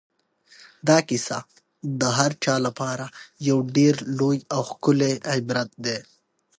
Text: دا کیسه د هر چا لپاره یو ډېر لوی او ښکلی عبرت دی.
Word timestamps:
دا 0.87 0.97
کیسه 1.09 1.39
د 1.99 2.01
هر 2.17 2.31
چا 2.43 2.55
لپاره 2.67 3.05
یو 3.49 3.57
ډېر 3.75 3.95
لوی 4.19 4.37
او 4.55 4.61
ښکلی 4.69 5.13
عبرت 5.33 5.69
دی. 5.85 5.97